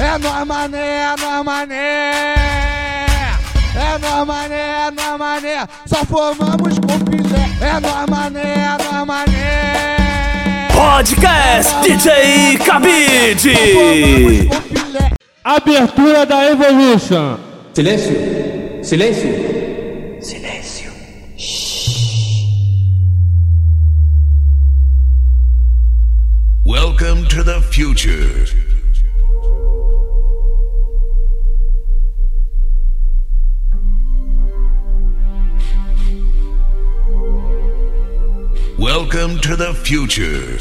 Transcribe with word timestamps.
É 0.00 0.16
nós 0.16 0.46
mané, 0.46 0.78
é 0.78 1.14
nós 1.20 1.44
mané. 1.44 2.34
É 3.76 3.98
nós 3.98 4.26
mané, 4.26 4.86
é 4.86 4.90
nós 4.90 5.18
mané. 5.18 5.68
Só 5.84 6.02
formamos 6.06 6.78
com 6.78 6.98
filé. 7.10 7.50
É 7.60 7.78
nós 7.80 8.06
mané, 8.08 8.40
é 8.40 8.78
nós 8.82 9.06
mané. 9.06 10.68
Podcast 10.72 11.74
DJ 11.82 12.56
Cabide. 12.64 14.48
Abertura 15.44 16.24
da 16.24 16.46
Evolution. 16.46 17.36
Silêncio. 17.74 18.16
Silêncio. 18.82 19.30
Silêncio. 20.22 20.90
Welcome 26.64 27.26
to 27.28 27.44
the 27.44 27.60
future. 27.60 28.59
Welcome 38.80 39.40
to 39.40 39.56
the 39.56 39.74
future. 39.74 40.56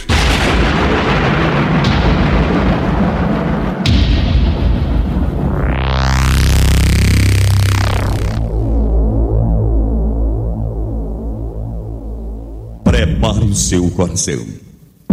Prepare 12.83 13.45
o 13.45 13.55
seu 13.55 13.89
coração. 13.91 14.45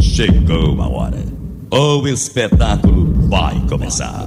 Chegou 0.01 0.82
a 0.82 0.88
hora. 0.88 1.24
O 1.70 2.09
espetáculo 2.09 3.29
vai 3.29 3.54
começar. 3.68 4.27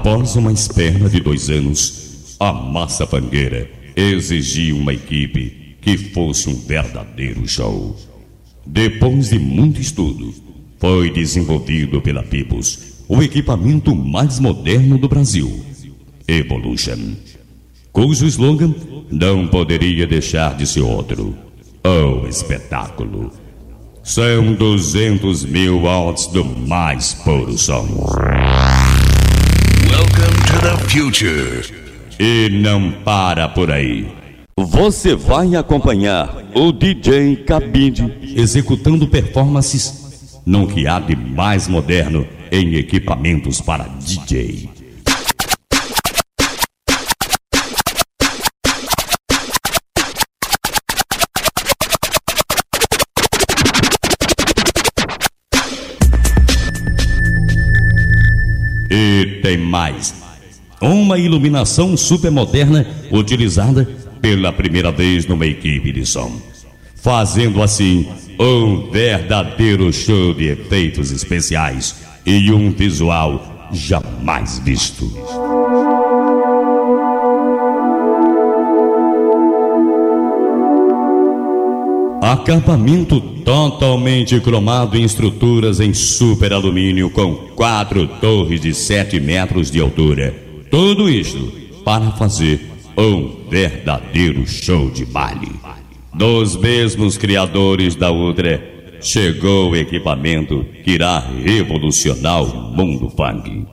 Após 0.00 0.34
uma 0.34 0.50
espera 0.50 1.10
de 1.10 1.20
dois 1.20 1.50
anos, 1.50 2.34
a 2.40 2.54
Massa 2.54 3.06
Fangueira 3.06 3.70
exigiu 3.94 4.78
uma 4.78 4.94
equipe 4.94 5.76
que 5.78 5.98
fosse 5.98 6.48
um 6.48 6.54
verdadeiro 6.54 7.46
show. 7.46 7.94
Depois 8.64 9.28
de 9.28 9.38
muito 9.38 9.78
estudo, 9.78 10.32
foi 10.78 11.10
desenvolvido 11.10 12.00
pela 12.00 12.22
Pibus 12.22 12.78
o 13.06 13.22
equipamento 13.22 13.94
mais 13.94 14.40
moderno 14.40 14.96
do 14.96 15.06
Brasil, 15.06 15.60
Evolution, 16.26 17.14
cujo 17.92 18.24
slogan 18.24 18.74
não 19.10 19.46
poderia 19.48 20.06
deixar 20.06 20.56
de 20.56 20.66
ser 20.66 20.80
outro: 20.80 21.36
O 21.84 22.26
espetáculo. 22.26 23.30
São 24.02 24.54
200 24.54 25.44
mil 25.44 25.82
watts 25.82 26.26
do 26.28 26.42
mais 26.42 27.12
puro 27.12 27.58
som. 27.58 27.86
The 30.60 30.76
future. 30.88 31.62
E 32.18 32.50
não 32.50 32.92
para 32.92 33.48
por 33.48 33.70
aí. 33.70 34.06
Você 34.58 35.14
vai 35.14 35.56
acompanhar 35.56 36.36
o 36.54 36.70
DJ 36.70 37.36
Cabide 37.46 38.12
executando 38.36 39.08
performances 39.08 40.42
no 40.44 40.66
que 40.66 40.86
há 40.86 41.00
de 41.00 41.16
mais 41.16 41.66
moderno 41.66 42.26
em 42.52 42.74
equipamentos 42.74 43.58
para 43.62 43.84
DJ. 43.84 44.68
E 58.90 59.40
tem 59.42 59.56
mais. 59.56 60.29
Uma 60.80 61.18
iluminação 61.18 61.94
super 61.94 62.30
moderna 62.30 62.86
utilizada 63.12 63.86
pela 64.18 64.50
primeira 64.50 64.90
vez 64.90 65.26
numa 65.26 65.44
equipe 65.44 65.92
de 65.92 66.06
som. 66.06 66.32
Fazendo 66.94 67.62
assim 67.62 68.08
um 68.38 68.90
verdadeiro 68.90 69.92
show 69.92 70.32
de 70.32 70.46
efeitos 70.46 71.10
especiais 71.10 71.96
e 72.24 72.50
um 72.50 72.70
visual 72.70 73.68
jamais 73.72 74.58
visto. 74.60 75.10
Acabamento 82.22 83.20
totalmente 83.20 84.40
cromado 84.40 84.96
em 84.96 85.02
estruturas 85.02 85.78
em 85.78 85.92
super 85.92 86.54
alumínio 86.54 87.10
com 87.10 87.34
quatro 87.54 88.06
torres 88.06 88.62
de 88.62 88.72
7 88.72 89.20
metros 89.20 89.70
de 89.70 89.78
altura. 89.78 90.49
Tudo 90.70 91.10
isto 91.10 91.52
para 91.84 92.12
fazer 92.12 92.70
um 92.96 93.48
verdadeiro 93.50 94.46
show 94.46 94.88
de 94.88 95.04
baile. 95.04 95.50
Dos 96.14 96.56
mesmos 96.56 97.18
criadores 97.18 97.96
da 97.96 98.12
Ultra, 98.12 98.62
chegou 99.00 99.70
o 99.70 99.76
equipamento 99.76 100.64
que 100.84 100.92
irá 100.92 101.18
revolucionar 101.18 102.44
o 102.44 102.72
mundo 102.72 103.10
funk. 103.10 103.66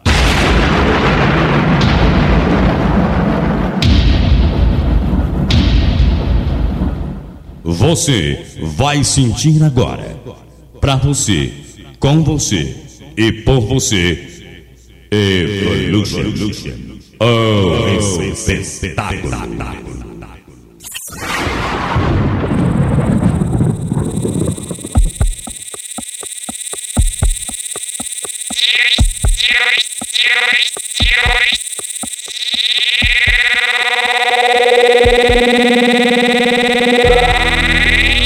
Você 7.63 8.44
vai 8.75 9.03
sentir 9.03 9.62
agora, 9.62 10.19
para 10.81 10.96
você, 10.96 11.53
com 12.00 12.24
você 12.24 12.75
e 13.16 13.31
por 13.31 13.59
você, 13.59 14.38
Evolution. 15.09 16.87
Oh, 17.20 17.88
esse 17.98 18.54
espetáculo. 18.54 19.36
Thank 37.80 38.12
you. 38.12 38.17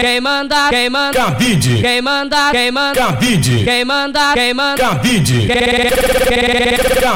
Quem 0.00 0.20
manda, 0.20 0.68
quem 0.70 0.90
manda, 0.90 1.18
cabide. 1.18 1.82
Quem 1.82 2.00
manda, 2.02 2.50
quem 2.50 2.70
manda, 2.70 3.00
cabide. 3.00 3.64
Quem 3.64 3.84
manda, 3.84 4.32
quem 4.34 4.54
manda, 4.54 4.82
cabide. 4.82 5.46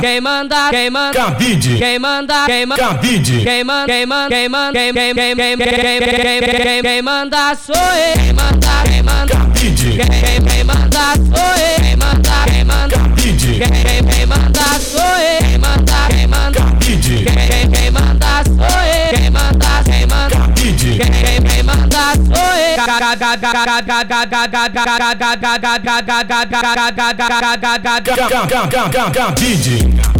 Quem 0.00 0.20
manda, 0.20 0.68
quem 0.70 0.90
manda, 0.90 1.18
cabide. 1.18 1.78
Quem 1.78 1.98
manda, 1.98 2.44
quem 2.46 2.66
manda, 2.66 2.82
cabide. 2.82 3.44
Quem 3.44 3.64
manda, 3.64 3.86
quem 3.86 4.06
manda, 4.06 4.28
quem 4.28 4.48
manda, 4.48 4.72
quem 4.78 4.92
quem 4.92 5.14
quem 5.14 5.34
quem 5.36 5.56
quem 5.56 6.40
quem 6.40 6.82
quem 6.82 7.02
manda 7.02 7.54
Quem 7.56 7.82
manda? 7.82 8.08
Quem 8.14 8.32
manda, 8.32 8.68
quem 8.84 9.02
manda, 9.02 9.34
cabide. 9.34 9.90
Quem 9.96 10.42
quem 10.42 10.64
manda 10.64 11.00
Quem 11.14 11.24
manda? 11.26 11.78
Quem 11.80 11.96
manda, 11.96 12.30
quem 12.46 12.64
manda, 12.64 12.96
cabide. 12.98 13.58
Quem 13.58 14.04
quem 14.04 14.26
manda 14.26 14.64
sou 14.80 15.00
eu. 15.00 15.57
Quem 19.10 19.30
manda, 19.30 19.82
quem 19.84 20.06
manda. 20.06 20.36
Cabide. 20.36 20.98
Quem 20.98 21.42
quem 21.42 21.62
manda 21.62 22.14
sou 22.14 22.36
eu. 22.36 22.76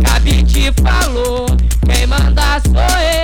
Cabide. 0.05 0.73
Falou, 0.83 1.47
quem 1.87 2.07
manda 2.07 2.61
sou 2.65 2.81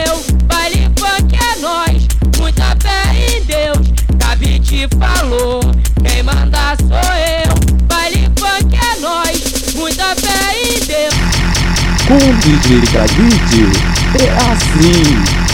eu. 0.06 0.24
Baile 0.44 0.90
funk 0.98 1.36
é 1.36 1.60
nós, 1.60 2.08
muita 2.38 2.76
fé 2.80 3.02
em 3.14 3.44
Deus. 3.44 3.92
Gabi 4.16 4.58
te 4.60 4.88
falou, 4.98 5.60
quem 6.02 6.22
manda 6.22 6.76
sou 6.80 6.96
eu. 6.96 7.54
Baile 7.84 8.30
funk 8.38 8.76
é 8.76 9.00
nós, 9.00 9.74
muita 9.74 10.14
fé 10.16 10.54
em 10.62 10.80
Deus. 10.86 11.14
Com 12.06 12.18
DJ 12.40 12.80
Cabide 12.92 13.72
é 14.18 14.30
assim. 14.50 15.53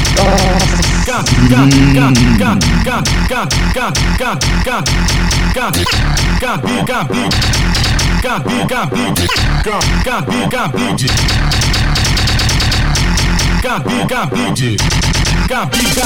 Cabide. 15.51 16.01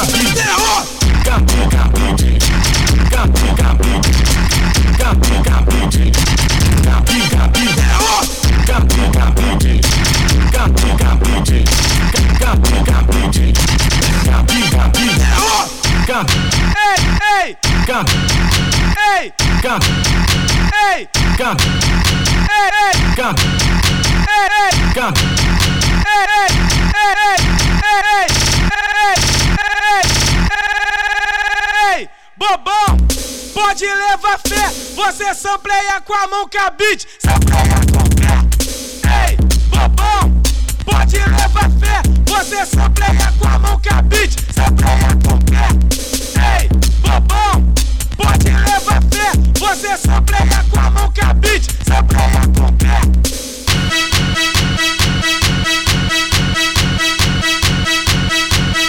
Come. 3.10 3.63
Você 35.06 35.34
sampleia 35.34 36.00
com 36.00 36.14
a 36.14 36.26
mão 36.28 36.48
que 36.48 36.56
a 36.56 36.70
beat 36.70 37.06
sampleia 37.18 37.78
com 37.92 37.98
o 37.98 38.08
pé. 38.16 39.28
Ei, 39.28 39.36
bobão, 39.68 40.42
pode 40.82 41.18
levar 41.18 41.70
fé, 41.78 42.00
você 42.26 42.64
sampleia 42.64 43.32
com 43.38 43.46
a 43.46 43.58
mão 43.58 43.78
que 43.80 43.90
a 43.90 44.00
beat 44.00 44.32
sampleia 44.54 45.08
com 45.22 45.34
o 45.34 45.44
pé. 45.44 45.68
Ei, 46.58 46.68
bobão, 47.02 47.74
pode 48.16 48.48
levar 48.48 49.02
fé, 49.12 49.32
você 49.58 49.94
sampleia 49.98 50.64
com 50.70 50.80
a 50.80 50.90
mão 50.90 51.12
que 51.12 51.20
a 51.20 51.34
beat 51.34 51.64
sampleia 51.86 52.40
com 52.56 52.72
pé. 52.78 53.00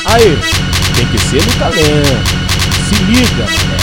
Aí, 0.05 0.39
tem 0.95 1.07
que 1.07 1.19
ser 1.19 1.45
no 1.45 1.53
talento. 1.59 2.35
Se 2.87 2.95
liga. 3.03 3.74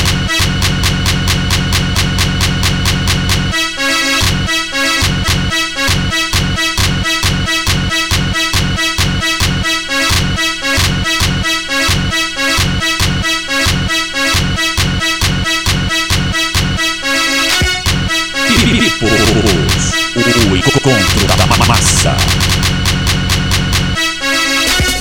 O 19.05 20.57
encontro 20.57 21.27
da 21.37 21.47
ma- 21.47 21.67
massa. 21.67 22.15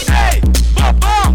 Ei, 0.10 0.42
bobão, 0.74 1.34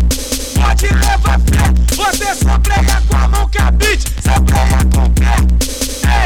pode 0.54 0.86
levar 0.86 1.38
fé. 1.40 1.72
Você 1.96 2.34
sampleia 2.34 3.02
com 3.08 3.16
a 3.16 3.28
mão 3.28 3.48
que 3.48 3.58
a 3.58 3.70
beat 3.70 4.00
sampleia 4.20 4.78
com 4.92 5.04
o 5.04 5.10
pé. 5.10 5.36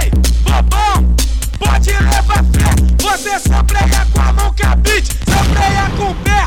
Ei, 0.02 0.10
bobão, 0.42 1.14
pode 1.58 1.90
levar 1.90 2.44
fé. 2.54 2.70
Você 3.02 3.38
sampleia 3.40 4.06
com 4.12 4.20
a 4.20 4.32
mão 4.32 4.52
que 4.54 4.62
a 4.64 4.76
beat 4.76 5.04
sampleia 5.28 5.90
com 5.96 6.10
o 6.10 6.14
pé. 6.16 6.40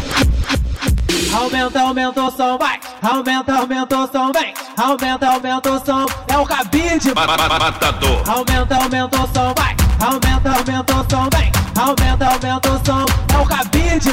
Aumenta, 1.36 1.80
aumenta 1.82 2.22
o 2.24 2.32
som, 2.32 2.58
vai. 2.58 2.80
Aumenta, 3.02 3.54
aumenta 3.54 3.98
o 3.98 4.08
som, 4.12 4.32
vem. 4.32 4.54
Aumenta, 4.78 5.28
aumenta 5.28 5.72
o 5.72 5.86
som. 5.86 6.06
É 6.28 6.38
o 6.38 6.46
cabide. 6.46 7.14
Matador. 7.14 8.24
Aumenta, 8.30 8.76
aumenta 8.76 9.18
o 9.22 9.28
som, 9.34 9.54
vai. 9.58 9.76
Aumenta, 10.04 10.50
aumenta 10.52 10.94
o 10.96 11.06
som, 11.10 11.30
vem. 11.34 11.50
Aumenta, 11.80 12.26
aumenta 12.28 12.70
o 12.72 12.80
som. 12.86 13.06
É 13.34 13.38
o 13.38 13.46
cabide. 13.46 14.10
É 14.10 14.12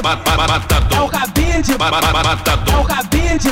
o 1.00 1.08
cabide. 1.08 1.72
É 1.72 1.80
o 1.80 1.82
cabide. 1.82 1.82
É 2.70 2.76
o 2.76 2.84
cabide. 2.84 3.48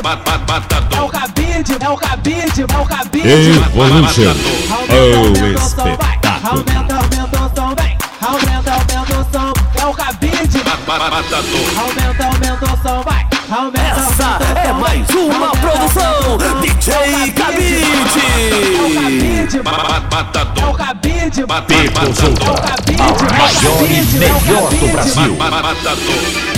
É 1.80 1.88
o 1.88 1.96
cabide. 1.96 2.62
É 2.62 2.78
o 2.78 2.86
cabide. 2.86 3.28
Evolution, 3.28 4.34
Aumenta, 4.70 4.94
o 4.94 5.56
o 5.56 5.60
som, 5.68 5.84
vai. 5.84 5.90
espetáculo. 5.90 6.48
Aumenta, 6.48 6.94
aumenta 6.94 7.38
o 7.38 7.40
som, 7.56 7.74
vem. 7.74 7.98
Aumenta, 8.22 8.70
aumenta 8.72 9.14
o 9.18 9.20
som. 9.32 9.52
É 9.82 9.86
o 9.86 9.92
cabide. 9.94 10.58
Matador. 10.96 11.68
Aumenta, 11.78 12.24
aumenta 12.24 12.64
o 12.64 12.76
som, 12.82 13.02
vai. 13.02 13.26
Aumenta, 13.50 13.78
Essa 13.78 14.38
é 14.66 14.72
mais 14.72 15.06
uma 15.10 15.48
Aumenta, 15.48 15.58
produção. 15.58 16.38
DJ 16.62 16.94
É 16.94 16.96
o 17.24 17.32
Cabide. 17.34 17.84
É 17.84 18.80
o 18.80 18.94
cabide. 18.94 19.56
É 19.56 19.60
o 19.60 19.64
Matador. 19.64 20.76
cabide. 20.76 21.42
Pipos 21.66 22.18
É 22.18 22.26
o 22.26 22.54
cabide. 22.54 23.02
a 23.02 23.04
É 23.04 23.10
o 23.10 23.76
cabide. 23.78 24.24
É 24.24 24.32
o 24.32 24.40
melhor 24.40 24.60
do 24.62 24.76
cabide. 24.76 24.92
Brasil. 24.92 25.36
Matador. 25.36 26.57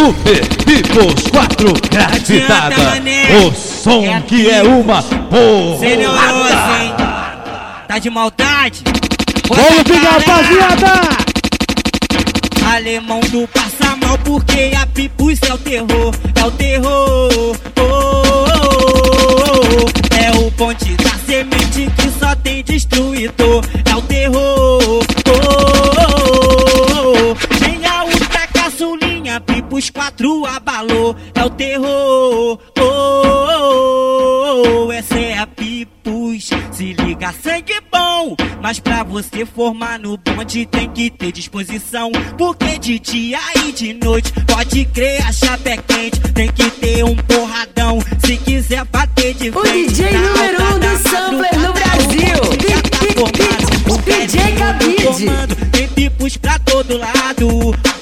Super 0.00 0.40
Pipos 0.64 1.28
4 1.30 1.74
Gracitada. 1.90 2.74
O 3.44 3.54
som 3.54 4.22
que 4.22 4.48
é 4.48 4.62
uma 4.62 5.02
Cê 5.02 5.14
neurose, 5.94 6.18
porra. 6.48 6.82
hein? 6.82 6.94
Tá 7.86 7.98
de 7.98 8.08
maldade? 8.08 8.82
Vamos 9.46 9.82
pegar, 9.82 10.12
rapaziada! 10.12 11.02
Alemão 12.74 13.20
do 13.30 13.46
passa 13.48 13.94
mal 13.96 14.16
porque 14.24 14.70
a 14.74 14.86
Pipus 14.86 15.38
é 15.46 15.52
o 15.52 15.58
terror, 15.58 16.14
é 16.34 16.44
o 16.46 16.50
terror. 16.52 17.56
Oh, 17.78 17.82
oh, 17.82 18.46
oh. 19.52 20.16
É 20.16 20.30
o 20.38 20.50
ponte 20.52 20.94
da 20.94 21.10
semente 21.26 21.90
que 21.94 22.10
só 22.18 22.34
tem 22.36 22.64
destruidor, 22.64 23.59
é 31.40 31.44
o 31.44 31.50
terror. 31.50 32.58
Oh, 32.78 32.82
oh, 33.24 34.62
oh. 34.86 34.92
Essa 34.92 35.18
é 35.18 35.38
a 35.38 35.46
Pipus, 35.46 36.50
se 36.72 36.92
liga 36.92 37.32
sangue 37.32 37.80
bom, 37.90 38.36
mas 38.60 38.78
pra 38.78 39.02
você 39.02 39.46
formar 39.46 39.98
no 39.98 40.18
bonde 40.18 40.66
tem 40.66 40.90
que 40.90 41.08
ter 41.08 41.32
disposição, 41.32 42.12
porque 42.36 42.78
de 42.78 42.98
dia 42.98 43.38
e 43.64 43.72
de 43.72 43.94
noite 43.94 44.32
pode 44.46 44.84
crer 44.86 45.24
a 45.26 45.32
chapa 45.32 45.70
é 45.70 45.76
quente, 45.78 46.20
tem 46.34 46.52
que 46.52 46.70
ter 46.70 47.02
um 47.04 47.16
porradão, 47.16 47.98
se 48.24 48.36
quiser 48.36 48.84
bater 48.84 49.32
de 49.34 49.48
O 49.48 49.60
frente. 49.60 49.94
DJ 49.94 50.12
na 50.12 50.20
número 50.20 50.62
um 50.62 50.78
do 50.78 51.08
sampler 51.08 51.58
no 51.58 51.72
Brasil. 51.72 52.36
o 52.42 52.90
tá 52.90 52.98
formado, 53.14 53.94
o 53.94 53.98
DJ 53.98 54.52
Cabide. 54.58 55.70
Tem 55.72 55.88
pipos 55.88 56.36
pra 56.36 56.58
todo 56.58 56.98
lado, 56.98 57.19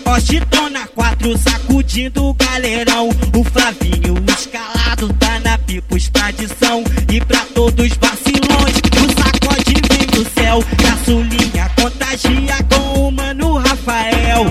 Postitona 0.02 0.88
4 0.96 1.38
sacudindo 1.38 2.24
o 2.24 2.34
galerão, 2.34 3.08
o 3.08 3.44
Flavinho 3.44 4.16
escalado 4.36 5.14
tá 5.14 5.38
na 5.38 5.56
pipos 5.58 6.08
tradição, 6.08 6.82
e 7.08 7.20
pra 7.20 7.38
todos 7.54 7.88
vacilões, 7.98 8.74
o 8.96 9.22
sacode 9.22 9.74
vem 9.88 10.06
do 10.08 10.28
céu, 10.28 10.58
caçulinha 10.82 11.70
contagia 11.80 12.56
com 12.68 13.06
o 13.06 13.12
mano 13.12 13.58
Rafael. 13.58 14.44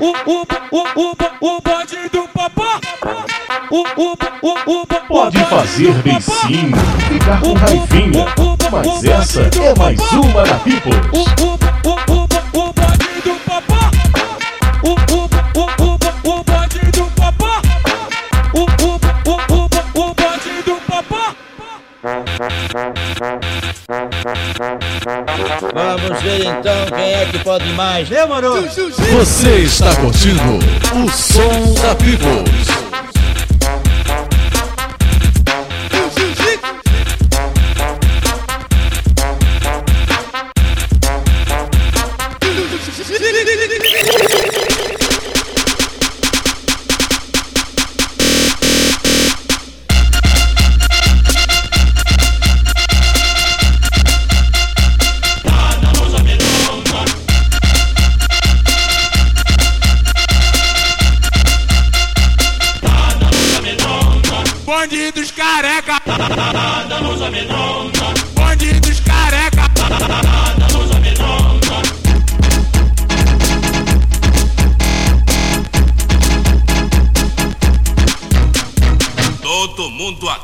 O, 0.00 0.06
o, 0.06 0.46
o, 0.70 0.82
o, 0.96 1.10
o 1.42 1.60
bonde 1.60 2.08
do 2.10 2.26
popó. 2.28 2.80
O, 3.70 3.84
o, 4.00 4.16
o, 4.40 4.80
o, 4.80 4.86
Pode 5.06 5.38
fazer 5.44 5.92
beicinho, 6.02 6.76
ficar 7.10 7.40
com 7.40 7.52
raivinha. 7.52 8.24
Mas 8.72 9.04
essa 9.04 9.42
é 9.42 9.78
mais 9.78 10.00
uma 10.12 10.44
da 10.44 10.54
Pipos. 10.60 10.96
Vamos 25.74 26.22
ver 26.22 26.44
então 26.44 26.86
quem 26.96 27.12
é 27.14 27.26
que 27.26 27.38
pode 27.40 27.68
mais. 27.72 28.08
Demorou! 28.08 28.62
Você 28.62 29.58
está 29.58 29.94
curtindo 29.96 30.58
o 30.94 31.10
som 31.10 31.74
da 31.82 31.94
Peoples. 31.94 32.85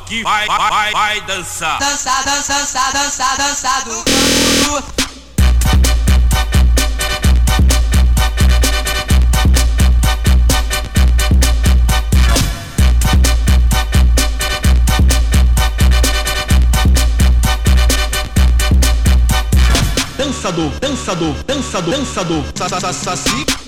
que 0.05 0.23
vai, 0.23 0.45
vai, 0.47 0.69
vai, 0.69 0.91
vai 0.91 1.21
dançar. 1.21 1.79
Dançar, 1.79 2.23
dançar, 2.23 2.59
dançar, 2.59 2.93
dançar, 2.93 3.37
dançar 3.37 3.83
do 3.83 4.03
canto. 4.03 5.03
Dançador, 20.17 20.71
dançador, 20.79 21.33
dançador, 21.45 21.91
dançador, 21.95 22.43
sa 22.55 22.69
sa 22.69 22.79
sa, 22.79 22.93
sa, 22.93 23.15
sa. 23.15 23.62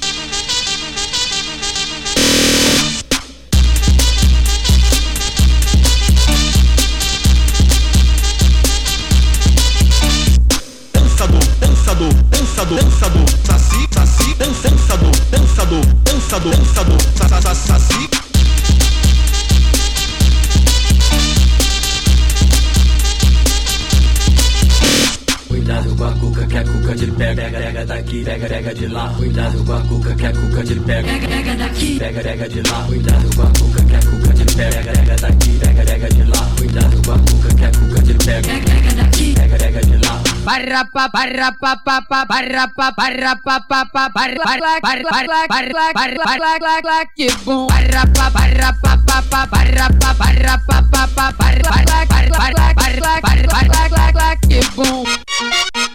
que 47.18 47.30
bom 47.44 47.68
que 54.48 54.62
bom 54.76 55.95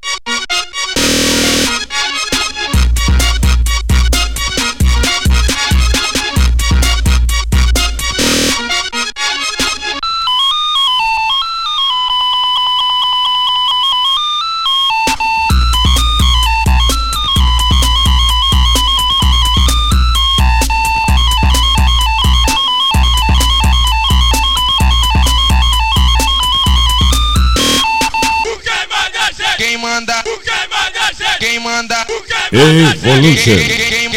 Evolution. 33.02 33.56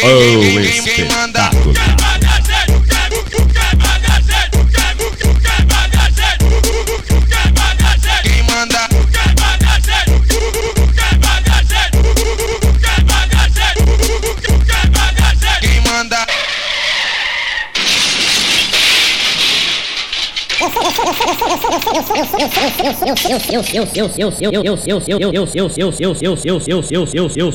Oh, 0.04 0.40
it's. 0.44 1.33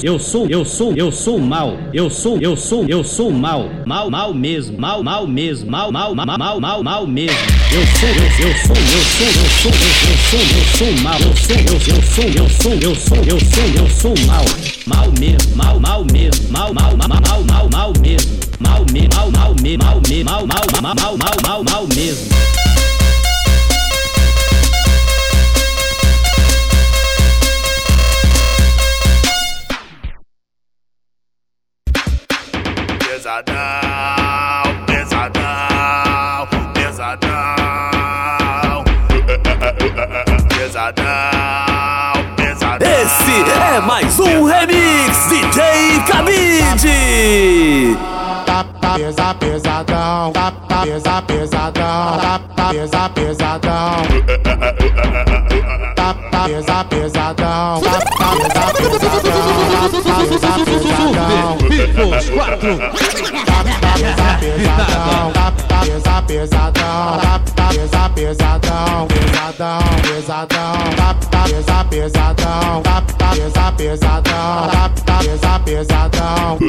Eu 0.10 0.20
sou, 0.20 0.50
eu 0.50 0.66
sou, 0.66 0.94
eu 0.96 1.12
sou 1.12 1.40
mal. 1.40 1.78
Eu 1.94 2.10
sou, 2.10 2.42
eu 2.42 2.58
sou, 2.58 2.86
eu 2.88 3.04
sou 3.04 3.32
mal. 3.32 3.70
Mal, 3.86 4.10
mal 4.10 4.34
mesmo. 4.34 4.78
Mal, 4.78 5.02
mal 5.02 5.26
mesmo. 5.26 5.72
Mal, 5.72 5.90
mal, 5.92 6.14
mal, 6.14 6.60
mal, 6.60 6.84
mal, 6.84 7.08
mesmo. 7.08 7.38
Eu 7.72 7.86
sou, 7.98 8.10
eu, 8.10 8.16
sou, 8.16 8.48
eu 8.48 8.54
sou, 9.06 9.28
eu 9.28 9.50
sou, 9.60 9.72
eu, 9.72 10.18
sou, 10.30 10.40
eu 10.40 10.64
sou 10.78 10.92
mal. 11.04 11.20
Eu 11.20 11.36
sou, 11.36 11.56
eu, 11.56 11.80
sou, 12.02 12.26
eu 12.26 12.50
sou, 12.50 12.74
eu 12.74 12.96
sou, 12.96 13.24
eu 13.24 13.40
sou, 13.40 13.68
eu 13.78 13.90
sou 13.90 14.16
mal. 14.28 14.46
Mal 14.86 15.12
mesmo. 15.20 15.56
Mal, 15.56 15.80
mal 15.80 16.06
mesmo. 16.12 16.52
Mal, 16.52 16.74
mal, 16.74 16.98
mal, 16.98 17.08
mal, 17.08 17.44
mal, 17.44 17.70
mal 17.72 17.94
mesmo. 18.02 18.38
Mal, 18.60 18.86
me, 18.92 19.08
mal, 19.08 19.32
mal, 19.32 19.56
mal, 19.56 20.02
mal, 20.24 20.48
mal, 20.48 20.68
mal, 20.84 20.96
mal, 21.18 21.38
mal, 21.44 21.64
mal 21.64 21.88
mesmo. 21.96 22.28
Pesadão, 33.30 34.74
pesadão, 34.88 36.48
pesadão. 36.74 37.30
Pesadão, 40.50 41.06
pesadão. 42.36 42.90
Esse 42.90 43.52
é 43.52 43.80
mais 43.82 44.20
um 44.20 44.46
remix 44.46 45.28
DJ 45.30 45.62
Cabide. 46.08 47.96
Tá, 48.60 48.66
pesa, 48.96 49.34
pesadão, 49.36 50.34
tá, 50.34 50.52
pesa, 50.84 51.22
pesadão, 51.22 52.20
tá, 52.20 52.70
pesa, 52.70 53.10
pesadão. 53.10 54.04
Tá, 55.96 56.14
pesa, 56.44 56.84
pesadão, 56.84 57.80
tá, 57.80 58.00
pesa, 58.04 58.74
pesadão, 58.74 59.62
tá, 60.04 60.18
pesa, 60.28 60.52
pesadão. 60.66 61.58
Pipos 61.70 62.30
4 62.32 62.78
Tá, 63.46 63.64
tá, 63.80 63.94
pesa, 63.94 64.28
pesadão, 64.42 65.32
tá, 65.32 65.54
pesa, 65.86 66.22
pesadão, 66.24 67.18
tá, 67.22 67.70
pesa, 67.70 68.10
pesadão, 68.10 69.08
pesadão, 69.08 69.80
pesadão, 70.02 70.76
tá, 70.98 71.16
tá, 71.32 71.44
pesa, 71.44 71.78
pesadão, 71.86 72.82
tá, 72.82 73.02
pesa, 73.36 73.72
pesadão, 73.72 74.68
tá, 74.70 74.90
tá, 75.06 75.18
pesa, 75.20 75.60
pesadão. 75.60 76.60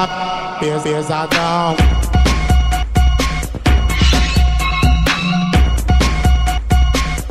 Tá 0.00 0.56
pes- 0.58 0.82
pesadão. 0.82 1.76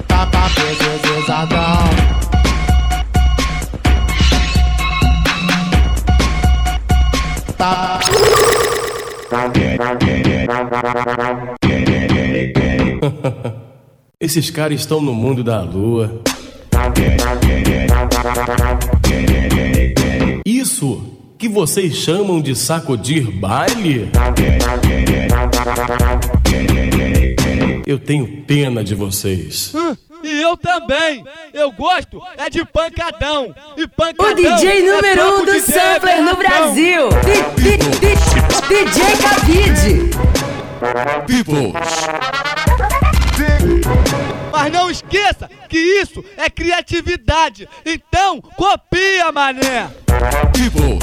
Tá, 0.08 0.28
pes- 0.28 0.78
pes- 0.78 1.02
pesadão. 1.02 1.90
Tá. 7.58 8.00
Esses 14.20 14.52
caras 14.52 14.82
estão 14.82 15.02
no 15.02 15.16
mundo 15.16 15.44
da 15.44 15.64
lua. 15.64 16.22
Vocês 21.60 21.94
chamam 21.94 22.40
de 22.40 22.56
sacudir 22.56 23.30
baile? 23.30 24.10
Eu 27.86 28.00
tenho 28.00 28.44
pena 28.48 28.82
de 28.82 28.96
vocês. 28.96 29.74
E 30.24 30.42
eu 30.42 30.56
também. 30.56 31.22
Eu 31.54 31.70
gosto 31.74 32.22
é 32.38 32.50
de 32.50 32.64
pancadão. 32.64 33.54
E 33.76 33.86
pancadão 33.90 34.32
O 34.32 34.36
DJ 34.36 34.70
é 34.70 34.82
número 34.90 35.42
um 35.42 35.46
do 35.46 35.60
sampler 35.60 36.22
no. 36.22 36.38
Brasil. 36.38 37.10
DJ 38.70 39.18
Cabide. 39.22 40.10
People. 41.28 41.74
Mas 44.62 44.74
não 44.74 44.92
esqueça 44.92 45.50
que 45.70 45.78
isso 45.78 46.22
é 46.36 46.50
criatividade. 46.50 47.70
Então, 47.86 48.42
copia, 48.42 49.32
mané. 49.32 49.90
Pai. 50.12 50.52
People. 50.52 51.00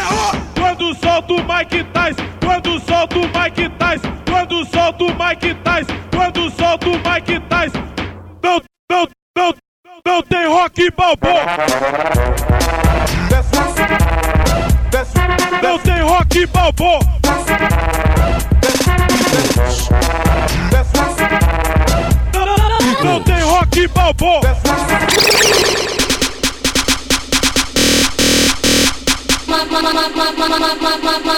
Mike 0.00 0.22
Tyson, 0.22 0.32
quando 0.54 0.94
solta 0.94 1.32
o 1.32 1.36
Mike 1.36 1.84
Tyson, 1.92 2.22
quando 2.44 2.80
solta 2.80 3.18
o 3.18 3.22
Mike 3.22 3.68
Tyson, 3.78 4.12
quando 4.24 4.64
solta 4.64 5.04
o 5.04 5.08
Mike 5.08 5.54
Tyson 5.54 5.59
do 6.80 6.90
Mike 6.92 7.40
Tyson. 7.48 7.82
Não, 8.42 8.60
não, 8.90 9.08
não, 9.36 9.54
não 10.06 10.22
tem 10.22 10.46
rock 10.46 10.90
balboa. 10.92 11.44
Não 15.62 15.78
tem 15.78 16.00
rock 16.02 16.46
balboa. 16.46 17.00
Não 23.04 23.22
tem 23.22 23.40
rock 23.42 23.88
balboa. 23.88 24.40
Mama, 29.46 29.82
mama, 29.82 30.08
mama, 30.08 30.48
mama, 30.48 30.58
mama, 30.58 31.18
mama. 31.24 31.29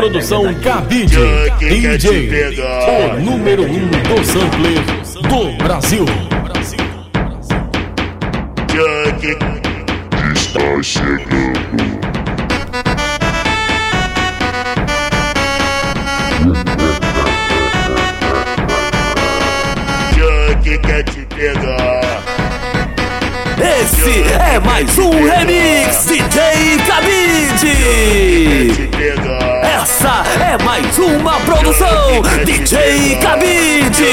Produção 0.00 0.54
Cabide. 0.54 1.14
DJ, 1.58 2.54
o 3.18 3.20
número 3.20 3.64
um 3.64 3.86
do 3.86 4.24
sampler 4.24 4.80
do 5.28 5.52
Brasil. 5.62 6.06
Está 10.34 10.82
chegando. 10.82 12.00
Junk 20.16 20.78
quer 20.78 21.02
te 21.02 21.26
pegar. 21.26 22.22
Esse 23.82 24.22
é 24.32 24.58
mais 24.60 24.96
um 24.96 25.10
remix 25.10 26.06
DJ 26.06 26.78
Cabide. 26.86 28.89
Essa 30.00 30.22
é 30.42 30.64
mais 30.64 30.98
uma 30.98 31.38
produção 31.40 32.22
DJ 32.46 33.18
Cabide. 33.20 34.06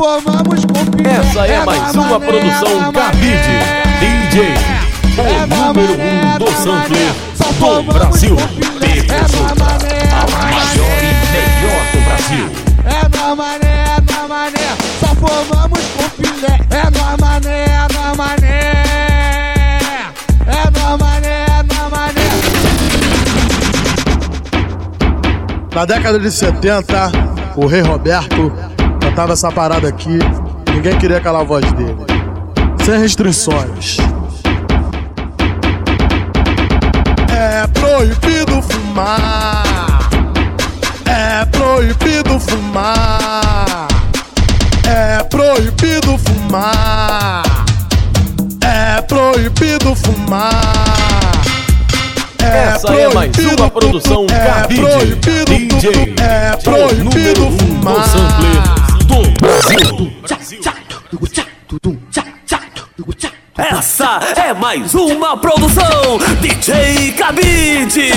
Formamos 0.00 0.64
com. 0.64 0.80
Essa 1.06 1.46
é 1.46 1.62
mais 1.62 1.94
uma 1.94 2.18
produção 2.18 2.90
Cabide. 2.90 3.60
DJ, 4.00 4.54
o 5.18 5.46
número 5.46 5.92
um 5.92 6.38
do 6.38 6.50
sampler 6.52 7.12
do 7.58 7.92
Brasil. 7.92 8.34
A 10.10 10.24
maior 10.30 11.02
e 11.04 11.12
melhor 11.36 11.84
do 11.92 12.00
Brasil. 12.06 12.46
É 12.86 12.88
nóis 13.14 13.36
mané, 13.36 13.72
é 13.84 14.00
nóis 14.10 14.26
mané. 14.26 14.66
Só 15.00 15.08
formamos 15.16 15.84
com 15.94 16.08
filé. 16.16 16.54
É 16.70 16.84
nóis 16.90 17.16
mané, 17.20 17.64
é 17.66 17.86
nóis 17.92 18.16
mané. 18.16 18.56
É 20.46 20.70
nóis 20.80 20.96
mané, 20.98 21.44
é 21.44 21.62
nóis 21.74 21.90
mané. 21.90 22.28
Na 25.74 25.84
década 25.84 26.18
de 26.18 26.30
70, 26.30 27.12
o 27.54 27.66
Rei 27.66 27.82
Roberto 27.82 28.69
cantava 29.10 29.32
essa 29.32 29.50
parada 29.50 29.88
aqui. 29.88 30.18
Ninguém 30.72 30.96
queria 30.98 31.20
calar 31.20 31.42
a 31.42 31.44
voz 31.44 31.64
dele. 31.72 31.96
Sem 32.84 32.98
restrições. 33.00 33.96
É 37.28 37.66
proibido 37.66 38.62
fumar. 38.62 40.08
É 41.06 41.44
proibido 41.46 42.38
fumar. 42.38 43.88
É 44.86 45.22
proibido 45.24 46.16
fumar. 46.18 47.42
É 48.62 49.02
proibido 49.02 49.94
fumar. 49.96 50.50
Essa 52.38 52.94
é 52.94 53.12
mais 53.12 53.36
uma 53.58 53.70
produção. 53.70 54.26
DJ, 54.68 56.14
é 56.20 56.56
o 56.68 57.04
número 57.04 57.46
um 57.46 57.80
do 57.80 58.02
sampler 58.02 58.79
do 58.79 58.79
Brasil. 58.79 58.79
Essa 63.56 64.20
é 64.36 64.54
mais 64.54 64.94
uma 64.94 65.36
produção 65.36 66.18
DJ 66.40 67.12
Cabide. 67.12 68.10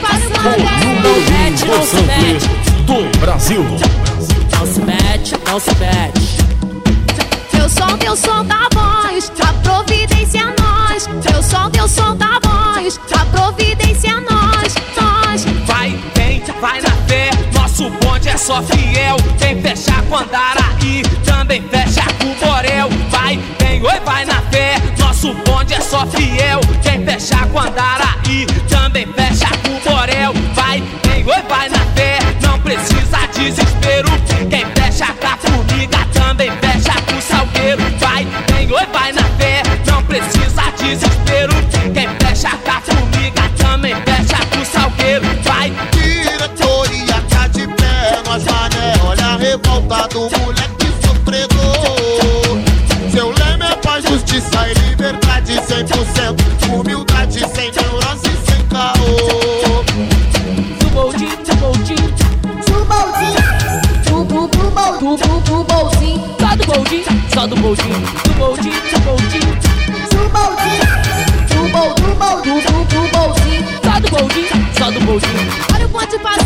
um 0.87 1.55
do 1.55 1.87
sampler 1.87 2.39
do 2.87 3.19
Brasil. 3.19 3.65
Não 4.53 4.67
se 4.67 4.81
mete, 4.81 5.35
não 5.47 5.61
se 5.61 5.75
mete. 5.77 6.45
Teu 7.51 7.69
som, 7.69 7.97
teu 7.99 8.17
som 8.17 8.45
da 8.45 8.69
voz, 8.73 9.33
a 9.41 9.53
providência 9.63 10.41
é 10.41 10.63
nós. 10.63 11.09
Teu 11.23 11.43
som, 11.43 11.71
teu 11.71 11.89
som 11.89 12.17
da 12.17 12.39
voz, 12.43 13.01
a 13.15 13.25
providência 13.27 14.11
é 14.11 14.21
nós, 14.21 14.75
nós. 14.97 15.45
Vai, 15.67 15.99
vem, 16.15 16.43
vai 16.61 16.81
na 16.81 16.91
fé. 17.07 17.31
Nosso 17.53 17.91
bonde 17.91 18.29
é 18.29 18.37
só 18.37 18.63
fiel. 18.63 19.17
Quem 19.39 19.61
fecha 19.63 20.03
com 20.09 20.17
Andaraí 20.17 21.03
também 21.25 21.63
fecha 21.69 22.05
com 22.19 22.31
o 22.31 22.35
Borel. 22.35 22.89
Vai, 23.11 23.39
vem, 23.61 23.83
oi, 23.83 24.01
vai 24.05 24.25
na 24.25 24.41
fé. 24.51 24.75
Nosso 25.25 25.43
bonde 25.45 25.73
é 25.73 25.81
só 25.81 26.07
fiel. 26.07 26.61
Quem 26.83 27.03
fecha 27.03 27.47
com 27.47 27.59
Andaraí 27.59 28.45
também 28.69 29.07
fecha 29.07 29.49
com 29.63 29.81
Borel. 29.89 30.35
Vai, 30.55 30.83
vem, 31.03 31.25
oi, 31.25 31.43
vai 31.49 31.67
na 31.71 31.79
fé. 31.97 32.19
Não 32.43 32.61
precisa 32.61 33.27
desespero. 33.33 34.11
Quem 34.51 34.67
fecha 34.77 35.07
com 35.15 35.27
a 35.27 35.37
formiga 35.39 36.07
também 36.13 36.51
fecha 36.61 37.01
com 37.07 37.17
o 37.17 37.23
salgueiro. 37.23 37.83
Vai, 37.99 38.27
vem, 38.53 38.71
oi, 38.71 38.87
vai 38.93 39.13
na 39.15 39.25
fé. 39.39 39.63
Não 39.87 40.03
precisa 40.03 40.71
desespero. 40.77 41.55
Quem 41.95 42.09
fecha 42.21 42.51
com 42.59 42.71
a 42.71 42.81
formiga 42.83 42.94
100% 55.83 56.71
humildade, 56.71 57.41
sem 57.53 57.71
neurose, 57.73 58.31
sem 58.47 58.63
caô. 58.69 59.83
Tuboldi, 60.79 61.27
tuboldi, 61.45 61.97
tuboldi, 62.65 63.29
tuboldi, 65.45 66.15
só 66.49 66.57
do 66.57 66.65
boldi, 66.67 67.05
só 67.35 67.47
do 67.49 67.57
boldi, 67.57 67.83
tuboldi, 68.23 68.71
tuboldi, 68.91 69.41
tuboldi, 71.49 72.53
tuboldi, 72.53 73.03
tuboldi, 73.03 73.55
só 73.83 73.95
do 74.01 74.09
boldi, 74.11 74.43
só 74.79 74.91
do 74.93 75.01
boldi. 75.01 75.27
Olha 75.75 75.87
o 75.87 75.89
ponte 75.89 76.19
passando. 76.21 76.44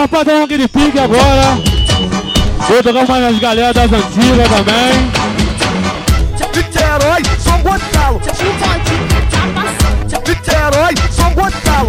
Aí, 0.00 0.06
rapaziada, 0.06 0.44
aquele 0.44 0.68
pique 0.68 0.98
agora. 0.98 1.58
Vou 2.68 2.82
tocar 2.82 3.06
mais 3.06 3.24
as 3.24 3.38
galera 3.38 3.72
das 3.72 3.92
antigas 3.92 4.48
também. 4.48 5.10
Niterói, 6.56 7.22
São 7.38 7.62
Gonçalo. 7.62 8.20
Niterói, 10.26 10.94
São 11.10 11.34
Gonçalo. 11.34 11.88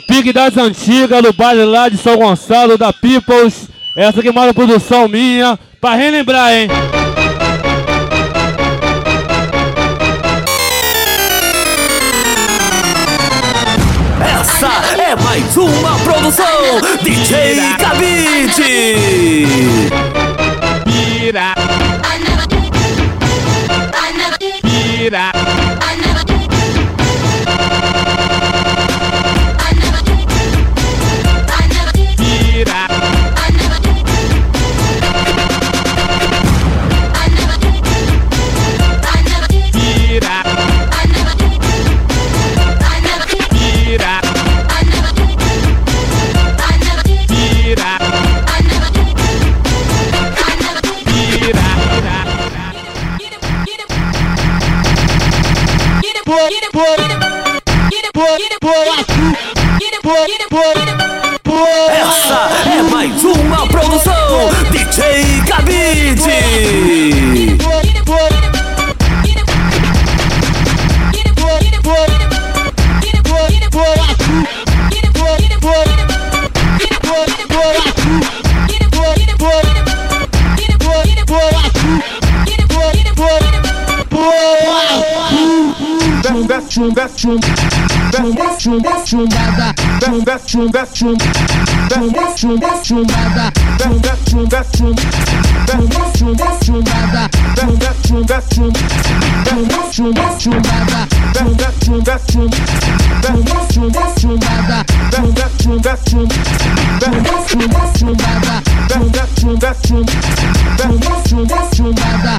Pique 0.00 0.32
das 0.32 0.56
antigas, 0.56 1.22
do 1.22 1.32
baile 1.32 1.64
lá 1.64 1.88
de 1.88 1.96
São 1.98 2.16
Gonçalo, 2.16 2.78
da 2.78 2.92
Peoples. 2.92 3.68
Essa 3.96 4.20
aqui 4.20 4.28
é 4.28 4.30
uma 4.30 4.54
produção 4.54 5.08
minha, 5.08 5.58
pra 5.80 5.94
relembrar, 5.94 6.52
hein? 6.54 6.68
Essa 14.20 14.70
é 15.02 15.16
mais 15.16 15.56
uma 15.56 15.98
produção 15.98 16.80
DJ 17.02 17.60
Cabide. 17.78 19.02
Best 90.52 90.54
room. 90.54 90.70
Best 90.70 91.00
room. 91.00 91.16
Best 91.16 92.44
room. 92.44 92.60
Best 92.60 92.90
room. 92.90 93.06
Best 93.06 94.32
room. 94.34 94.48
Best 94.48 94.80
room. 94.80 95.41
Chumbada, 96.62 97.28
chumba, 97.64 97.94
chumba, 98.02 98.42
chumba, 98.52 98.82
chumba, 99.32 99.78
chumba, 99.90 100.24
chumbada, 100.38 101.00
chumba, 101.32 101.68
chumba, 101.80 102.18
chumba, 102.28 102.58
chumba, 103.32 103.60
chumba, 103.72 104.02
chumbada, 104.20 104.78
chumba, 105.10 105.46
chumba, 105.58 105.92
chumba, 106.04 106.28
chumba, 107.00 107.40
chumba, 107.48 107.80
chumbada, 107.96 108.54
chumba, 108.88 109.22
chumba, 109.34 109.70
chumba, 109.82 110.16
chumba, 110.82 111.12
chumba, 111.24 111.58
chumbada, 111.72 112.34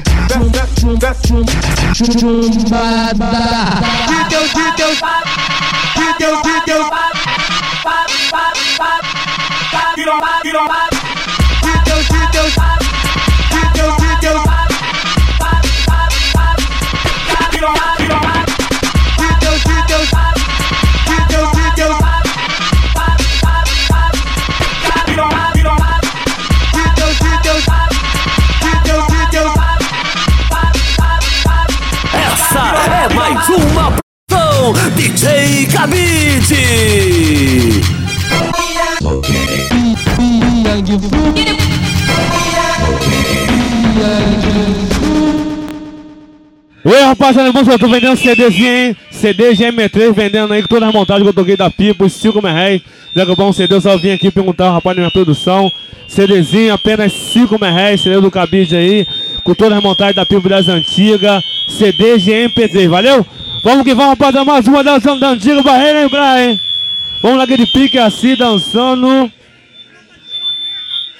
chumba, 0.78 1.10
chumba, 1.24 1.52
chumba, 1.94 2.46
chumbada. 2.54 3.30
Deus, 4.30 4.50
de 4.52 4.66
Deus, 4.76 4.98
de 5.96 6.06
Deus, 6.18 6.38
de 6.42 6.54
Deus. 6.66 6.88
Virou, 9.96 10.20
virou. 10.42 10.68
De 11.62 11.72
Deus, 11.84 12.04
de 12.08 12.20
Deus, 12.32 12.54
de 12.54 12.93
Cabide. 35.74 36.54
Oi, 46.84 47.00
rapaziada, 47.00 47.52
moça, 47.52 47.72
eu 47.72 47.78
tô 47.78 47.88
vendendo 47.88 48.16
CDzinho, 48.16 48.68
hein? 48.68 48.96
CD 49.10 49.50
GM3 49.50 50.12
vendendo 50.12 50.52
aí 50.52 50.62
com 50.62 50.68
todas 50.68 50.88
as 50.88 50.94
montagens 50.94 51.24
que 51.24 51.28
eu 51.30 51.34
toquei 51.34 51.56
da 51.56 51.68
Pipo, 51.68 52.08
5 52.08 52.40
mil 52.40 52.52
reais. 52.52 52.80
Já 53.16 53.26
comprou 53.26 53.48
um 53.48 53.52
CD, 53.52 53.74
eu 53.74 53.80
só 53.80 53.96
vim 53.96 54.12
aqui 54.12 54.30
perguntar 54.30 54.66
ao 54.66 54.74
rapaz 54.74 54.94
da 54.94 55.02
minha 55.02 55.10
produção. 55.10 55.68
CDzinho, 56.06 56.72
apenas 56.72 57.12
5 57.12 57.58
mil 57.58 57.72
reais, 57.72 58.00
CD 58.00 58.20
do 58.20 58.30
Cabide 58.30 58.76
aí, 58.76 59.06
com 59.42 59.54
todas 59.54 59.76
as 59.76 59.82
montagens 59.82 60.14
da 60.14 60.24
Pipo 60.24 60.48
das 60.48 60.68
antigas. 60.68 61.42
CD 61.68 62.14
GMP3, 62.14 62.88
valeu? 62.88 63.26
Vamos 63.64 63.82
que 63.82 63.94
vamos, 63.94 64.10
rapaziada, 64.10 64.44
mais 64.44 64.68
uma 64.68 64.84
dançando 64.84 65.20
da 65.20 65.30
antiga 65.30 65.62
pra 65.62 65.78
relembrar, 65.78 66.38
hein? 66.38 66.60
Vamos 67.22 67.38
naquele 67.38 67.66
pique 67.66 67.98
assim, 67.98 68.36
dançando. 68.36 69.32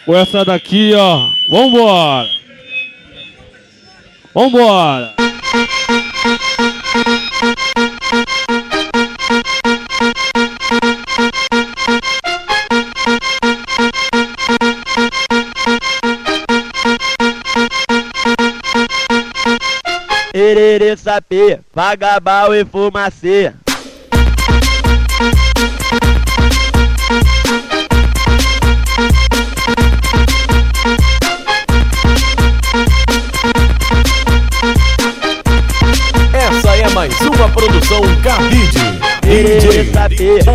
Com 0.04 0.14
essa 0.14 0.44
daqui, 0.44 0.92
ó. 0.94 1.30
Vambora! 1.48 2.28
Vambora! 4.34 5.14
Sapê, 20.96 21.60
vagabal 21.74 22.54
e 22.54 22.64
fumacê. 22.64 23.52
Essa 36.32 36.76
é 36.76 36.88
mais 36.90 37.20
uma 37.20 37.48
produção 37.48 38.00
Cabide. 38.22 39.03
DJ, 39.24 39.90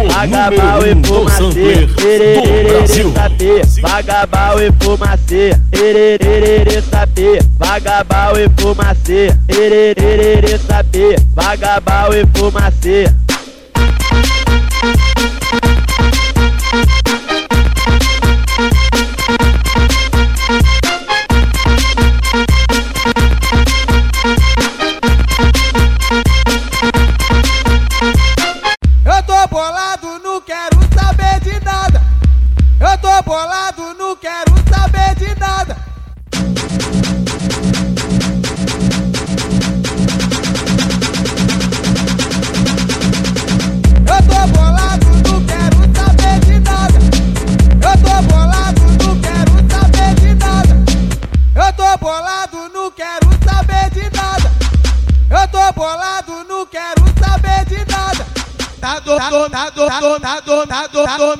vagabal 0.08 0.86
e 0.86 0.94
um 0.94 1.04
fumacê. 1.04 1.38
sampler 1.38 1.88
do 1.88 2.08
Ererê 2.08 2.64
Brasil. 2.70 3.14
sapê, 3.14 3.82
vagabal 3.82 4.62
e 4.62 4.72
fumacê. 4.80 5.58
Ererê 5.72 6.82
sapê, 6.82 7.40
vagabal 7.58 8.38
e 8.38 8.50
fumacê. 8.62 9.36
Ererê 9.50 10.58
sapê, 10.60 11.16
vagabal 11.36 12.14
e 12.14 12.26
fumacê. 12.38 13.08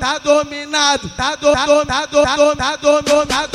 Tá 0.00 0.18
do, 0.18 0.24
tá 0.24 0.42
dominado. 0.42 1.08
Tá 1.10 1.36
do, 1.36 1.52
tá 1.52 1.66
do, 1.66 1.86
tá 1.86 2.06
tá 2.56 2.76
tá 3.26 3.26
tá 3.26 3.46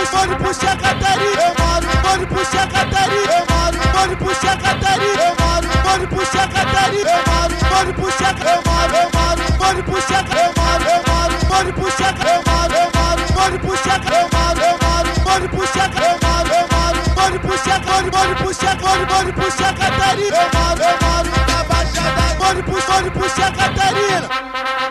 Pode 0.00 0.08
puxar 0.08 0.32
e 0.32 0.36
puxar 0.36 0.76
Catarina. 0.78 1.42
Eu 1.42 1.52
moro. 1.60 1.86
Pode 2.00 2.26
puxar 2.26 2.66
Catarina. 2.68 3.32
Eu 3.32 3.44
moro. 3.50 3.78
Pode 3.92 4.16
puxar 4.16 4.56
Catarina. 4.56 5.20
Eu 5.20 5.34
moro. 5.36 5.68
Pode 5.82 6.06
puxar 6.06 6.48
Catarina. 6.48 7.10
Eu 7.10 7.22
moro. 7.28 7.54
Pode 7.68 7.92
puxar 7.92 8.34
eu 8.40 8.62
moro. 8.64 8.96
Eu 8.96 9.10
moro. 9.12 9.56
Pode 9.58 9.82
puxar 9.82 10.24
eu 10.24 10.52
moro. 10.56 10.84
Eu 10.88 11.02
moro. 11.06 11.46
Pode 11.46 11.72
puxar 11.72 12.14
eu 12.16 12.40
moro. 12.48 12.72
Eu 12.72 12.88
moro. 12.96 13.22
Pode 13.34 13.58
puxar 13.58 14.00
eu 14.00 14.24
moro. 14.32 14.60
Eu 14.64 14.76
moro. 14.80 15.20
Pode 15.20 15.48
puxar 15.48 15.90
eu 16.00 16.14
moro. 16.24 16.48
Eu 16.48 16.64
moro. 16.72 17.00
Pode 17.14 17.38
puxar 17.38 17.80
pode 17.84 18.10
pode 18.10 18.34
puxar 18.42 18.76
pode 18.78 19.06
pode 19.06 19.32
puxar 19.32 19.74
Catarina. 19.74 20.36
Eu 20.36 20.48
moro. 20.56 20.80
Eu 20.80 20.96
moro 21.04 21.30
na 21.46 21.64
baixada. 21.64 22.22
Pode 22.38 22.62
puxar 22.62 22.94
pode 22.94 23.10
puxar 23.10 23.52
Catarina. 23.52 24.89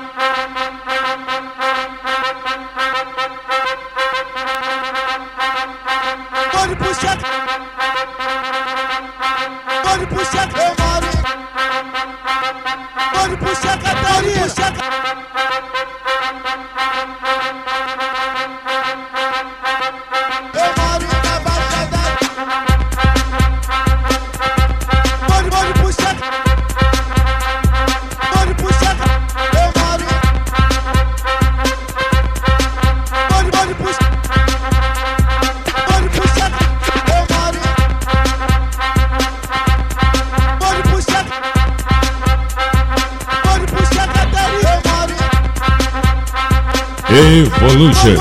Evolution, 47.19 48.15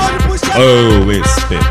o 1.05 1.11
espetáculo. 1.11 1.68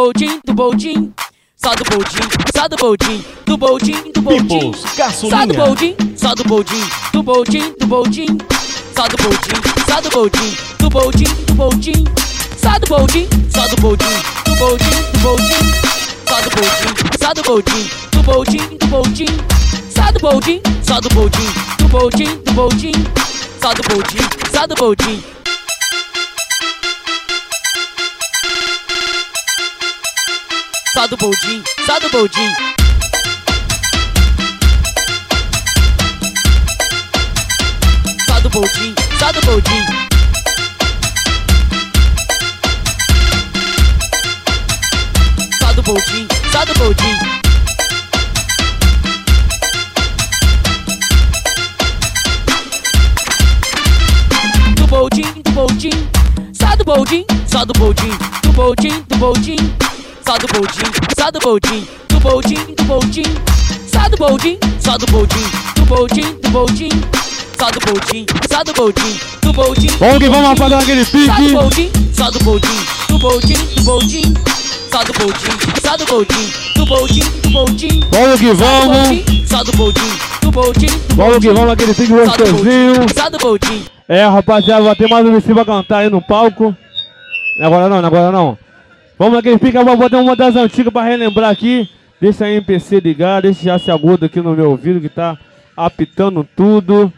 Do 0.00 0.04
boldin, 0.06 0.40
do 0.46 0.54
boldin. 0.54 1.12
Só 1.62 1.74
do 1.74 1.84
boldin, 1.84 2.28
só 2.56 2.66
do 2.66 2.76
boldin. 2.76 3.22
Do 3.44 3.58
boldin, 3.58 4.12
do 4.14 4.22
boldin. 4.22 4.48
Peoples, 4.48 4.80
Só 4.96 5.44
do 5.44 5.52
boldin, 5.52 5.94
só 6.16 6.34
do 6.34 6.44
boldin. 6.44 6.84
Do 7.12 7.22
boldin, 7.22 7.74
do 7.78 7.86
boldin. 7.86 8.38
Só 8.96 9.06
do 9.08 9.16
boldin, 9.18 9.60
só 9.86 10.00
do 10.00 10.08
boldin. 10.08 10.56
Do 10.78 10.88
boldin, 10.88 11.24
do 11.44 11.54
boldin. 11.54 12.04
Só 12.56 12.78
do 12.78 12.86
boldin, 12.86 13.28
só 13.50 13.68
do 13.68 13.76
boldin. 13.82 14.22
Do 14.46 14.56
boldin, 14.56 14.88
do 15.12 15.18
boldin. 15.18 15.66
Só 16.26 16.40
do 16.40 16.50
boldin, 16.56 17.18
só 17.20 17.34
do 17.34 17.42
boldin. 17.42 17.90
Do 18.10 18.22
boldin, 18.22 18.78
do 18.78 18.86
boldin. 18.86 19.26
Só 19.94 20.10
do 20.12 20.18
boldin, 20.20 20.62
só 20.82 21.00
do 21.00 21.08
boldin. 21.10 21.52
Do 21.76 21.88
boldin, 21.90 22.42
do 22.46 22.52
boldin. 22.54 22.92
Só 23.60 23.74
do 23.74 23.82
boldin, 23.82 24.28
só 24.50 24.66
do 24.66 24.74
boldin. 24.76 25.39
Só 30.92 31.06
do 31.06 31.16
boldin, 31.16 31.62
só 31.86 32.00
do 32.00 32.10
boldin. 32.10 32.52
Só 38.26 38.40
do 38.40 38.50
boldin, 38.50 38.94
só 39.16 39.30
do 39.30 39.40
boldin. 39.42 39.84
Só 45.60 45.72
do 45.74 45.82
boldin, 45.82 46.28
só 46.50 46.64
do 46.64 46.74
boldin. 46.74 47.18
Do 54.74 54.86
boldin, 54.88 55.42
do 55.44 55.52
boldin. 55.52 56.08
Só 56.52 56.74
do 56.74 56.84
boldin, 56.84 57.24
só 57.46 57.64
do 57.64 57.72
boldin. 57.74 58.18
Do 58.42 58.52
boldin, 58.52 59.04
do 59.08 59.16
boldin. 59.18 59.89
Só 60.26 60.38
do 60.38 60.46
boldin, 60.48 60.90
só 61.18 61.30
do 61.30 61.38
boldin. 61.40 61.86
Do 62.08 62.20
boldin, 62.20 62.74
do 62.76 62.84
boldin. 62.84 63.22
só 63.92 64.08
do 64.08 64.16
boldin, 64.16 64.58
só 64.78 64.98
do 64.98 65.06
boldin, 65.06 65.44
do 65.74 65.84
boldin, 65.86 66.38
do 66.42 66.50
boldin, 66.50 66.88
só 67.58 67.70
do 67.70 67.80
boldin, 67.80 68.26
só 68.50 68.64
do 68.64 68.72
boldin, 68.74 69.20
do 69.42 69.52
boldin. 69.52 69.88
Vamos 69.98 70.18
que 70.18 70.28
vamos, 70.28 70.48
rapaziada, 70.48 70.82
aquele 70.82 71.04
Só 71.04 71.10
do 71.18 71.70
pique. 71.70 72.14
só 72.14 72.30
do 72.30 72.38
boldin, 72.40 72.70
do 73.08 73.18
boldin, 73.18 73.54
do 73.54 73.82
boldin, 73.82 74.34
só 74.92 75.04
do 75.04 75.12
boldin, 75.12 75.80
só 75.82 75.96
do 75.96 76.04
boldin, 76.06 76.52
do 76.76 76.86
boldin, 76.86 77.24
do 77.42 77.50
boldin. 77.50 78.00
Vamos 78.10 78.40
que 78.40 78.52
vamos. 78.52 79.48
Só 79.48 79.64
do 79.64 79.72
boldin, 79.72 80.12
do 80.42 80.50
boldin, 80.52 81.00
Vamos 81.16 81.38
que 81.38 81.50
vamos, 81.50 81.70
aquele 81.72 81.94
pique 81.94 82.12
gostosinho. 82.12 82.94
só 83.16 83.30
do 83.30 83.38
boldin. 83.38 83.84
É, 84.08 84.26
rapaziada, 84.26 84.82
vai 84.82 84.94
ter 84.96 85.08
mais 85.08 85.24
um 85.24 85.30
MC 85.30 85.52
pra 85.54 85.64
cantar 85.64 85.98
aí 85.98 86.10
no 86.10 86.20
palco. 86.22 86.74
Não 87.58 87.64
é 87.64 87.66
Agora 87.66 87.88
não, 87.88 87.96
é 87.96 88.06
agora 88.06 88.30
não. 88.32 88.58
Vamos 89.20 89.34
naquele 89.34 89.58
pique, 89.58 89.76
eu 89.76 89.84
vou 89.84 89.98
botar 89.98 90.16
uma 90.16 90.34
das 90.34 90.56
antigas 90.56 90.90
pra 90.90 91.02
relembrar 91.02 91.50
aqui. 91.50 91.86
Deixa 92.18 92.46
a 92.46 92.50
MPC 92.50 93.00
ligar, 93.00 93.42
deixa 93.42 93.64
já 93.64 93.78
se 93.78 93.90
agudo 93.90 94.24
aqui 94.24 94.40
no 94.40 94.56
meu 94.56 94.70
ouvido 94.70 94.98
que 94.98 95.10
tá 95.10 95.36
apitando 95.76 96.42
tudo. 96.56 97.12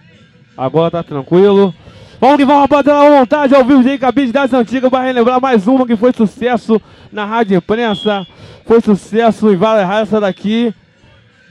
Agora 0.57 0.91
tá 0.91 1.05
tranquilo. 1.05 1.73
Vamos 2.21 2.39
que 2.39 2.45
vamos, 2.45 2.63
rapaziada, 2.63 3.07
à 3.07 3.21
vontade, 3.21 3.55
ao 3.55 3.65
vivo, 3.65 3.99
cabide 4.01 4.33
das 4.33 4.53
antigas 4.53 4.91
pra 4.91 5.01
relembrar 5.01 5.41
mais 5.41 5.69
uma 5.69 5.87
que 5.87 5.95
foi 5.95 6.13
sucesso 6.13 6.83
na 7.13 7.25
Rádio 7.25 7.59
Imprensa. 7.59 8.27
Foi 8.67 8.81
sucesso 8.81 9.53
em 9.53 9.57
rádios, 9.57 10.09
essa 10.09 10.21
daqui 10.21 10.75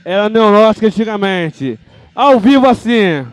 era 0.04 0.28
neonótica 0.28 0.86
antigamente. 0.86 1.78
Ao 2.14 2.38
vivo 2.38 2.68
assim. 2.68 3.24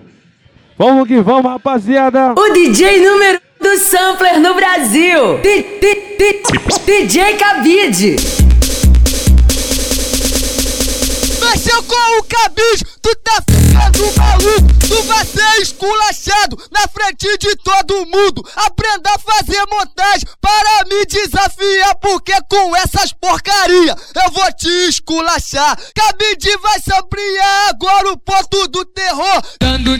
Vamos 0.80 1.10
que 1.10 1.20
vamos, 1.20 1.52
rapaziada. 1.52 2.34
O 2.38 2.54
DJ 2.54 3.06
número 3.06 3.42
do 3.60 3.78
sampler 3.80 4.40
no 4.40 4.54
Brasil. 4.54 5.42
DJ 6.86 7.36
Cabide. 7.36 8.16
Mexeu 11.42 11.84
com 11.84 12.20
o 12.20 12.24
cabide, 12.24 12.86
tu 13.02 13.14
tá 13.18 13.44
ficando 13.46 14.06
maluco. 14.16 14.80
Tu 14.88 15.04
vai 15.04 15.26
ser 15.26 15.62
esculachado 15.62 16.58
na 16.72 16.88
frente 16.88 17.28
de 17.40 17.58
todo 17.58 18.06
mundo. 18.06 18.42
Aprenda 18.56 19.10
a 19.10 19.20
fazer 19.20 19.62
montagem 19.70 20.30
para 20.40 20.86
me 20.86 21.06
desafiar. 21.06 21.96
Porque 21.96 22.34
com 22.50 22.74
essas 22.78 23.12
porcaria 23.12 23.98
eu 24.16 24.32
vou 24.32 24.54
te 24.54 24.70
esculachar. 24.88 25.78
Cabide 25.94 26.58
vai 26.62 26.80
se 26.80 26.94
ampliar 26.94 27.70
agora 27.70 28.14
o 28.14 28.18
ponto 28.18 28.66
do 28.70 28.86
terror. 28.86 29.44
Dando 29.60 30.00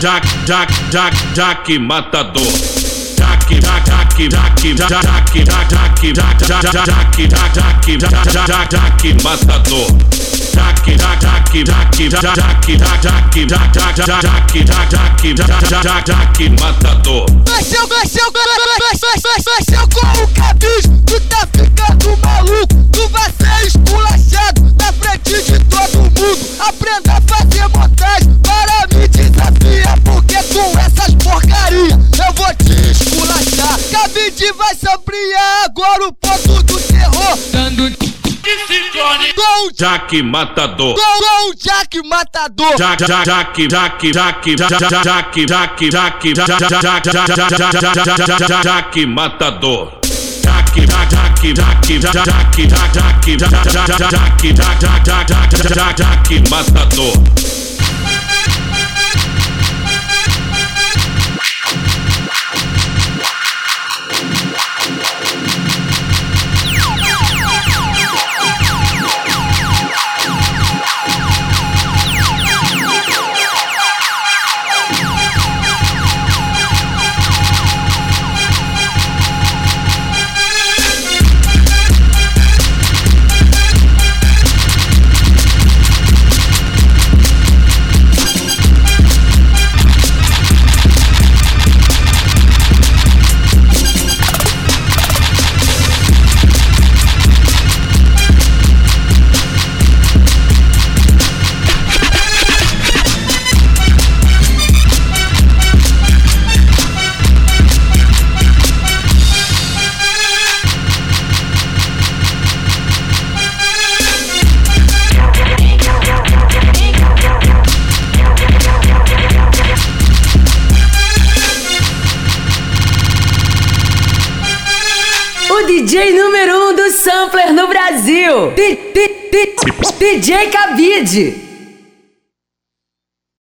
Jaque, 0.00 0.22
Jaque, 0.22 0.24
Jaque, 0.46 0.70
Jaque, 0.92 1.14
Jaque, 1.34 1.34
Jaque 1.34 1.80
Matador. 1.80 2.46
Jaque, 3.16 3.60
Jaque, 3.60 4.30
Jaque, 4.30 4.76
Jaque, 4.76 5.04
Jaque, 5.04 5.44
Jaque, 5.44 6.10
Jaque, 6.64 7.30
Jaque, 7.90 8.28
Jaque, 8.46 8.70
Jaque 8.70 9.22
Matador. 9.22 10.43
Mexeu, 17.48 17.86
mexeu, 17.88 18.30
mexeu, 18.32 19.08
mexeu 19.58 19.88
com 19.88 20.22
o 20.22 20.28
cabide. 20.28 21.02
Tu 21.06 21.20
tá 21.20 21.48
ficando 21.52 22.16
maluco. 22.18 22.88
Tu 22.92 23.08
vai 23.08 23.30
ser 23.30 23.66
esculachado 23.66 24.74
na 24.78 24.92
frente 24.92 25.42
de 25.42 25.58
todo 25.64 25.98
mundo. 25.98 26.38
Aprenda 26.58 27.12
a 27.12 27.20
fazer 27.22 27.68
montagem 27.68 28.34
para 28.42 28.86
me 28.96 29.08
desafiar. 29.08 29.98
Porque 30.00 30.42
com 30.52 30.78
essas 30.78 31.14
porcaria 31.22 31.90
eu 31.92 32.32
vou 32.34 32.54
te 32.54 32.90
esculachar. 32.90 33.78
Cabide 33.90 34.52
vai 34.52 34.94
ampliar 34.94 35.64
agora 35.64 36.08
o 36.08 36.12
ponto 36.12 36.62
do 36.64 36.80
terror. 36.80 37.38
Dando 37.52 38.23
com, 39.34 39.70
Jaque 39.78 40.22
Matador. 40.22 40.94
com 40.94 41.48
o 41.48 41.54
Jack 41.54 42.02
Matador. 42.04 42.76
Jaque, 42.76 43.06
Jaque, 43.06 43.70
Jaque, 43.70 44.12
Jaque, 44.12 44.58
Jaque, 44.58 45.48
Jaque, 45.48 45.90
Jaque, 45.90 46.34
Jaque, 46.34 47.04
Jaque, 48.36 48.62
Jaque 48.62 49.06
Matador. 49.06 50.00
Jaque, 50.42 50.76
Jaque, 50.76 51.54
Jaque, 51.54 52.00
Jaque, 52.00 52.28
Jaque, 52.34 53.38
Jaque, 53.38 53.64
Jaque, 55.14 55.64
Jaque 55.96 56.50
Matador. 56.50 57.43